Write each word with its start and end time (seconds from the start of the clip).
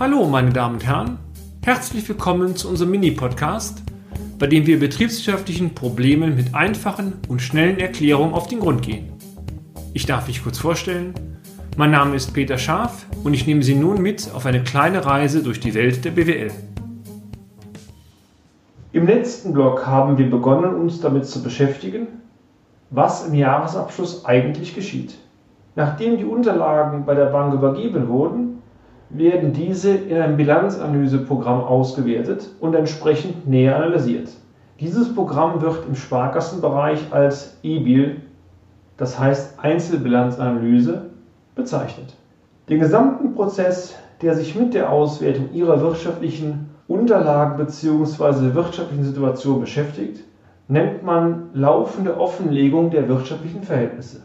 Hallo, 0.00 0.24
meine 0.26 0.50
Damen 0.50 0.76
und 0.76 0.86
Herren. 0.86 1.18
Herzlich 1.62 2.08
willkommen 2.08 2.56
zu 2.56 2.68
unserem 2.68 2.90
Mini-Podcast, 2.92 3.82
bei 4.38 4.46
dem 4.46 4.66
wir 4.66 4.80
betriebswirtschaftlichen 4.80 5.74
Problemen 5.74 6.34
mit 6.34 6.54
einfachen 6.54 7.12
und 7.28 7.42
schnellen 7.42 7.78
Erklärungen 7.78 8.32
auf 8.32 8.48
den 8.48 8.60
Grund 8.60 8.82
gehen. 8.82 9.12
Ich 9.92 10.06
darf 10.06 10.26
mich 10.26 10.42
kurz 10.42 10.58
vorstellen. 10.58 11.12
Mein 11.76 11.90
Name 11.90 12.16
ist 12.16 12.32
Peter 12.32 12.56
Scharf 12.58 13.06
und 13.22 13.34
ich 13.34 13.46
nehme 13.46 13.62
Sie 13.62 13.74
nun 13.74 14.00
mit 14.00 14.30
auf 14.34 14.46
eine 14.46 14.64
kleine 14.64 15.04
Reise 15.04 15.42
durch 15.42 15.60
die 15.60 15.74
Welt 15.74 16.04
der 16.04 16.12
BWL. 16.12 16.50
Im 18.92 19.06
letzten 19.06 19.52
Blog 19.52 19.86
haben 19.86 20.16
wir 20.18 20.28
begonnen, 20.28 20.74
uns 20.74 21.00
damit 21.00 21.26
zu 21.26 21.42
beschäftigen, 21.42 22.06
was 22.90 23.28
im 23.28 23.34
Jahresabschluss 23.34 24.24
eigentlich 24.24 24.74
geschieht. 24.74 25.18
Nachdem 25.76 26.16
die 26.16 26.24
Unterlagen 26.24 27.04
bei 27.04 27.14
der 27.14 27.26
Bank 27.26 27.54
übergeben 27.54 28.08
wurden, 28.08 28.61
werden 29.14 29.52
diese 29.52 29.90
in 29.94 30.16
einem 30.16 30.36
Bilanzanalyseprogramm 30.36 31.62
ausgewertet 31.62 32.48
und 32.60 32.74
entsprechend 32.74 33.46
näher 33.46 33.76
analysiert. 33.76 34.30
Dieses 34.80 35.14
Programm 35.14 35.60
wird 35.60 35.86
im 35.86 35.94
Sparkassenbereich 35.94 37.12
als 37.12 37.58
EBIL, 37.62 38.22
das 38.96 39.18
heißt 39.18 39.58
Einzelbilanzanalyse, 39.60 41.10
bezeichnet. 41.54 42.16
Den 42.68 42.80
gesamten 42.80 43.34
Prozess, 43.34 43.94
der 44.22 44.34
sich 44.34 44.54
mit 44.54 44.74
der 44.74 44.90
Auswertung 44.90 45.52
Ihrer 45.52 45.80
wirtschaftlichen 45.80 46.70
Unterlagen 46.88 47.58
bzw. 47.58 48.54
wirtschaftlichen 48.54 49.04
Situation 49.04 49.60
beschäftigt, 49.60 50.24
nennt 50.68 51.02
man 51.02 51.50
laufende 51.52 52.18
Offenlegung 52.18 52.90
der 52.90 53.08
wirtschaftlichen 53.08 53.62
Verhältnisse. 53.62 54.22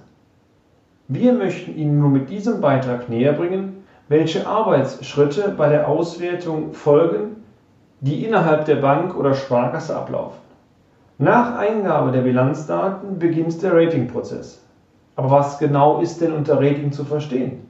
Wir 1.08 1.34
möchten 1.34 1.76
Ihnen 1.76 2.00
nun 2.00 2.14
mit 2.14 2.30
diesem 2.30 2.62
Beitrag 2.62 3.10
näher 3.10 3.34
bringen, 3.34 3.77
welche 4.10 4.48
Arbeitsschritte 4.48 5.54
bei 5.58 5.70
der 5.70 5.88
Auswertung 5.88 6.74
folgen, 6.74 7.44
die 8.00 8.24
innerhalb 8.26 8.66
der 8.66 8.78
Bank 8.78 9.18
oder 9.18 9.34
Sparkasse 9.34 9.96
ablaufen. 9.96 10.40
Nach 11.18 11.58
Eingabe 11.58 12.12
der 12.12 12.22
Bilanzdaten 12.22 13.20
beginnt 13.20 13.62
der 13.64 13.74
Ratingprozess. 13.76 14.64
Aber 15.16 15.32
was 15.32 15.58
genau 15.58 16.00
ist 16.00 16.22
denn 16.22 16.32
unter 16.32 16.58
Rating 16.58 16.92
zu 16.92 17.04
verstehen? 17.04 17.68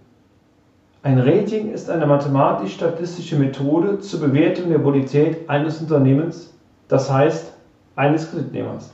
Ein 1.02 1.20
Rating 1.20 1.72
ist 1.72 1.90
eine 1.90 2.06
mathematisch-statistische 2.06 3.38
Methode 3.38 4.00
zur 4.00 4.20
Bewertung 4.20 4.70
der 4.70 4.80
Bonität 4.80 5.50
eines 5.50 5.80
Unternehmens, 5.80 6.54
das 6.90 7.10
heißt 7.10 7.54
eines 7.96 8.30
Kreditnehmers. 8.30 8.94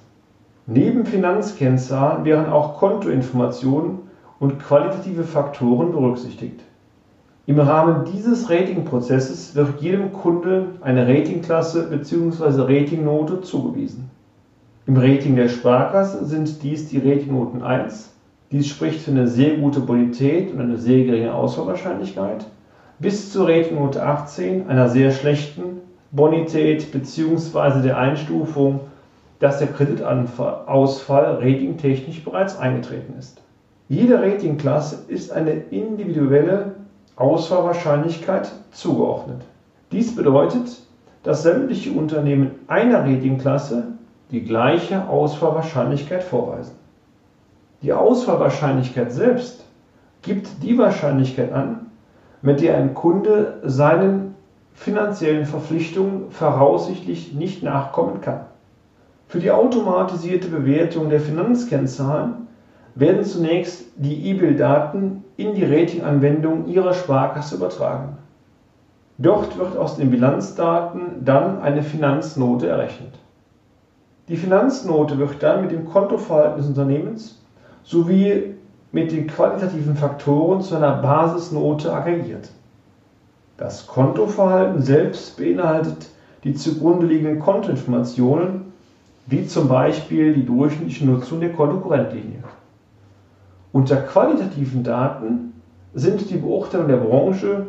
Neben 0.67 1.05
Finanzkennzahlen 1.05 2.23
wären 2.23 2.49
auch 2.49 2.77
Kontoinformationen 2.77 4.07
und 4.39 4.59
qualitative 4.59 5.23
Faktoren 5.23 5.91
berücksichtigt. 5.91 6.63
Im 7.45 7.59
Rahmen 7.59 8.05
dieses 8.05 8.49
Ratingprozesses 8.49 9.53
wird 9.53 9.81
jedem 9.81 10.13
Kunde 10.13 10.67
eine 10.79 11.05
Ratingklasse 11.05 11.89
bzw. 11.89 12.61
Ratingnote 12.61 13.41
zugewiesen. 13.41 14.09
Im 14.87 14.95
Rating 14.95 15.35
der 15.35 15.49
Sparkasse 15.49 16.23
sind 16.23 16.63
dies 16.63 16.87
die 16.87 16.99
Ratingnoten 16.99 17.61
1, 17.61 18.13
dies 18.53 18.67
spricht 18.67 19.01
für 19.01 19.11
eine 19.11 19.27
sehr 19.27 19.57
gute 19.57 19.81
Bonität 19.81 20.53
und 20.53 20.61
eine 20.61 20.77
sehr 20.77 21.03
geringe 21.03 21.33
Ausfallwahrscheinlichkeit, 21.33 22.45
bis 22.99 23.33
zur 23.33 23.49
Ratingnote 23.49 24.01
18, 24.01 24.69
einer 24.69 24.87
sehr 24.87 25.11
schlechten 25.11 25.81
Bonität 26.11 26.93
bzw. 26.93 27.81
der 27.81 27.97
Einstufung, 27.97 28.79
dass 29.39 29.59
der 29.59 29.67
Kreditausfall 29.67 31.39
ratingtechnisch 31.41 32.23
bereits 32.23 32.57
eingetreten 32.57 33.15
ist. 33.19 33.41
Jede 33.89 34.21
Ratingklasse 34.21 34.99
ist 35.09 35.33
eine 35.33 35.51
individuelle 35.51 36.72
Ausfallwahrscheinlichkeit 37.15 38.51
zugeordnet. 38.71 39.41
Dies 39.91 40.15
bedeutet, 40.15 40.81
dass 41.21 41.43
sämtliche 41.43 41.91
Unternehmen 41.91 42.51
einer 42.67 43.01
Ratingklasse 43.01 43.93
die 44.31 44.43
gleiche 44.43 45.07
Ausfallwahrscheinlichkeit 45.07 46.23
vorweisen. 46.23 46.75
Die 47.83 47.93
Ausfallwahrscheinlichkeit 47.93 49.11
selbst 49.11 49.65
gibt 50.21 50.63
die 50.63 50.77
Wahrscheinlichkeit 50.77 51.51
an, 51.51 51.91
mit 52.41 52.61
der 52.61 52.77
ein 52.77 52.93
Kunde 52.93 53.59
seinen 53.63 54.33
finanziellen 54.73 55.45
Verpflichtungen 55.45 56.31
voraussichtlich 56.31 57.33
nicht 57.33 57.61
nachkommen 57.61 58.21
kann. 58.21 58.45
Für 59.27 59.39
die 59.39 59.51
automatisierte 59.51 60.47
Bewertung 60.47 61.09
der 61.09 61.19
Finanzkennzahlen 61.19 62.42
werden 62.95 63.23
zunächst 63.23 63.85
die 63.95 64.29
E-Bill-Daten 64.29 65.23
in 65.37 65.55
die 65.55 65.65
Ratinganwendung 65.65 66.67
Ihrer 66.67 66.93
Sparkasse 66.93 67.55
übertragen. 67.55 68.17
Dort 69.17 69.57
wird 69.57 69.77
aus 69.77 69.95
den 69.95 70.11
Bilanzdaten 70.11 71.23
dann 71.23 71.61
eine 71.61 71.83
Finanznote 71.83 72.67
errechnet. 72.67 73.13
Die 74.27 74.37
Finanznote 74.37 75.17
wird 75.17 75.41
dann 75.41 75.61
mit 75.61 75.71
dem 75.71 75.85
Kontoverhalten 75.85 76.57
des 76.57 76.67
Unternehmens 76.67 77.41
sowie 77.83 78.55
mit 78.91 79.11
den 79.11 79.27
qualitativen 79.27 79.95
Faktoren 79.95 80.61
zu 80.61 80.75
einer 80.75 80.97
Basisnote 80.97 81.93
aggregiert. 81.93 82.49
Das 83.57 83.85
Kontoverhalten 83.87 84.81
selbst 84.81 85.37
beinhaltet 85.37 86.09
die 86.43 86.53
zugrunde 86.53 87.05
liegenden 87.05 87.39
Kontoinformationen, 87.39 88.73
wie 89.27 89.45
zum 89.45 89.67
Beispiel 89.67 90.33
die 90.33 90.45
durchschnittliche 90.45 91.05
Nutzung 91.05 91.39
der 91.39 91.53
Kontokorrentlinie. 91.53 92.43
Unter 93.73 93.97
qualitativen 93.97 94.83
Daten 94.83 95.53
sind 95.95 96.29
die 96.29 96.37
Beurteilung 96.37 96.87
der 96.87 96.97
Branche 96.97 97.65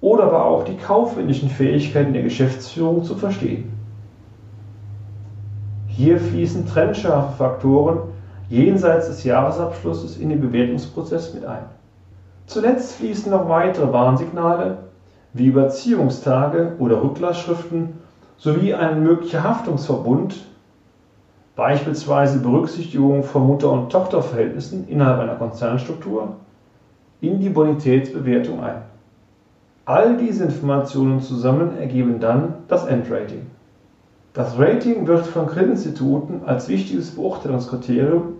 oder 0.00 0.24
aber 0.24 0.46
auch 0.46 0.64
die 0.64 0.76
kaufmännischen 0.76 1.50
Fähigkeiten 1.50 2.14
der 2.14 2.22
Geschäftsführung 2.22 3.04
zu 3.04 3.14
verstehen. 3.14 3.70
Hier 5.88 6.18
fließen 6.18 6.66
trennscharfe 6.66 7.36
Faktoren 7.36 7.98
jenseits 8.48 9.08
des 9.08 9.24
Jahresabschlusses 9.24 10.16
in 10.16 10.30
den 10.30 10.40
Bewertungsprozess 10.40 11.34
mit 11.34 11.44
ein. 11.44 11.64
Zuletzt 12.46 12.94
fließen 12.94 13.30
noch 13.30 13.46
weitere 13.46 13.92
Warnsignale 13.92 14.78
wie 15.34 15.46
Überziehungstage 15.46 16.76
oder 16.78 17.02
Rücklassschriften 17.02 17.92
sowie 18.38 18.72
ein 18.72 19.02
möglicher 19.02 19.44
Haftungsverbund 19.44 20.46
beispielsweise 21.62 22.40
Berücksichtigung 22.40 23.22
von 23.22 23.46
Mutter- 23.46 23.70
und 23.70 23.92
Tochterverhältnissen 23.92 24.88
innerhalb 24.88 25.20
einer 25.20 25.36
Konzernstruktur, 25.36 26.34
in 27.20 27.38
die 27.38 27.50
Bonitätsbewertung 27.50 28.64
ein. 28.64 28.82
All 29.84 30.16
diese 30.16 30.42
Informationen 30.42 31.20
zusammen 31.20 31.78
ergeben 31.78 32.18
dann 32.18 32.54
das 32.66 32.84
Endrating. 32.86 33.46
Das 34.32 34.58
Rating 34.58 35.06
wird 35.06 35.24
von 35.24 35.46
Kreditinstituten 35.46 36.40
als 36.46 36.68
wichtiges 36.68 37.12
Beurteilungskriterium 37.12 38.38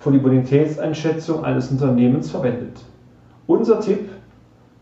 für 0.00 0.10
die 0.10 0.18
Bonitätseinschätzung 0.18 1.44
eines 1.44 1.70
Unternehmens 1.70 2.32
verwendet. 2.32 2.80
Unser 3.46 3.78
Tipp, 3.78 4.08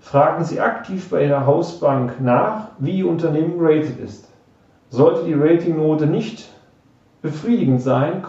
fragen 0.01 0.43
Sie 0.43 0.59
aktiv 0.59 1.11
bei 1.11 1.27
Ihrer 1.27 1.45
Hausbank 1.45 2.15
nach, 2.23 2.69
wie 2.79 3.01
Ihr 3.01 3.11
Unternehmen 3.11 3.59
geratet 3.59 4.01
ist. 4.03 4.31
Sollte 4.89 5.27
die 5.27 5.35
Ratingnote 5.35 6.07
nicht 6.07 6.54
befriedigend 7.25 7.81
sein, 7.81 8.23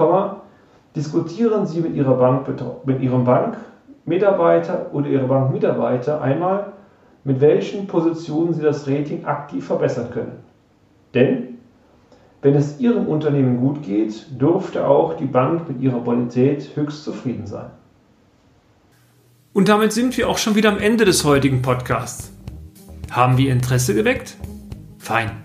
diskutieren 0.96 1.66
Sie 1.66 1.82
mit, 1.82 1.96
Ihrer 1.96 2.16
Bank, 2.16 2.48
mit 2.86 3.02
Ihrem 3.02 3.26
Bankmitarbeiter 3.26 4.90
oder 4.94 5.08
Ihrem 5.08 5.28
Bankmitarbeiter 5.28 6.22
einmal, 6.22 6.72
mit 7.26 7.42
welchen 7.42 7.88
Positionen 7.88 8.54
Sie 8.54 8.62
das 8.62 8.88
Rating 8.88 9.26
aktiv 9.26 9.68
verbessern 9.68 10.12
können. 10.12 10.40
Denn 11.14 11.58
wenn 12.42 12.56
es 12.56 12.80
Ihrem 12.80 13.08
Unternehmen 13.08 13.60
gut 13.60 13.84
geht, 13.84 14.28
dürfte 14.40 14.88
auch 14.88 15.18
die 15.18 15.26
Bank 15.26 15.68
mit 15.68 15.82
ihrer 15.82 16.00
Bonität 16.00 16.70
höchst 16.76 17.04
zufrieden 17.04 17.48
sein. 17.48 17.72
Und 19.52 19.68
damit 19.68 19.92
sind 19.92 20.16
wir 20.16 20.30
auch 20.30 20.38
schon 20.38 20.56
wieder 20.56 20.70
am 20.70 20.78
Ende 20.78 21.04
des 21.04 21.26
heutigen 21.26 21.62
Podcasts. 21.62 22.32
Haben 23.12 23.38
wir 23.38 23.52
Interesse 23.52 23.94
geweckt? 23.94 24.38
Fein 25.00 25.45